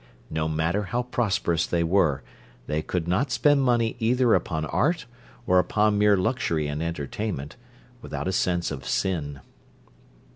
[0.31, 2.23] No matter how prosperous they were,
[2.65, 5.05] they could not spend money either upon "art,"
[5.45, 7.55] or upon mere luxury and entertainment,
[8.01, 9.41] without a sense of sin.